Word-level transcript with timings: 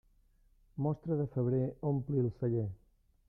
Mostra 0.85 1.17
de 1.19 1.27
febrer 1.35 1.61
ompli 1.91 2.23
el 2.25 2.31
celler. 2.39 2.67